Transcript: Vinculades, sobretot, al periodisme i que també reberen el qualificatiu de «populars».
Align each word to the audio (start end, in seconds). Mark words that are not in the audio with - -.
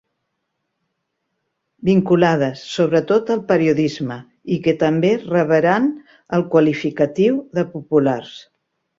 Vinculades, 1.89 2.63
sobretot, 2.77 3.29
al 3.35 3.43
periodisme 3.51 4.17
i 4.55 4.57
que 4.67 4.73
també 4.85 5.11
reberen 5.33 5.89
el 6.39 6.45
qualificatiu 6.55 7.37
de 7.59 7.65
«populars». 7.75 8.33